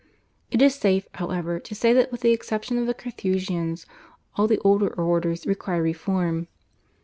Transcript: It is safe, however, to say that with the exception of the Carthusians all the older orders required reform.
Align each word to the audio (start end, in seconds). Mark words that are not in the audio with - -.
It 0.49 0.63
is 0.63 0.73
safe, 0.73 1.07
however, 1.13 1.59
to 1.59 1.75
say 1.75 1.93
that 1.93 2.11
with 2.11 2.21
the 2.21 2.31
exception 2.31 2.79
of 2.79 2.87
the 2.87 2.93
Carthusians 2.95 3.85
all 4.35 4.47
the 4.47 4.57
older 4.65 4.87
orders 4.91 5.45
required 5.45 5.83
reform. 5.83 6.47